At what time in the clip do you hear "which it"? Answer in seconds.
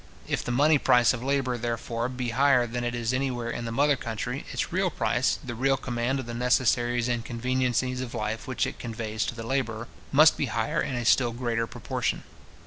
8.47-8.79